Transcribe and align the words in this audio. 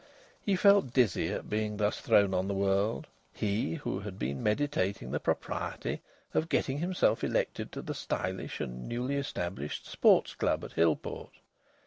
He 0.41 0.55
felt 0.55 0.93
dizzy 0.93 1.27
at 1.31 1.47
being 1.47 1.77
thus 1.77 1.99
thrown 2.01 2.33
upon 2.33 2.47
the 2.47 2.55
world 2.55 3.05
he 3.31 3.75
who 3.75 3.99
had 3.99 4.17
been 4.17 4.41
meditating 4.41 5.11
the 5.11 5.19
propriety 5.19 6.01
of 6.33 6.49
getting 6.49 6.79
himself 6.79 7.23
elected 7.23 7.71
to 7.73 7.83
the 7.83 7.93
stylish 7.93 8.59
and 8.59 8.87
newly 8.89 9.15
established 9.17 9.85
Sports 9.85 10.33
Club 10.33 10.63
at 10.65 10.71
Hillport! 10.71 11.29